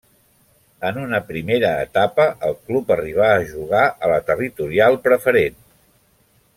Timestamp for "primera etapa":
1.27-2.25